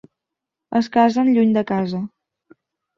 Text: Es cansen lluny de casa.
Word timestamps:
Es 0.79 0.89
cansen 0.97 1.31
lluny 1.37 1.55
de 1.61 1.67
casa. 1.77 2.05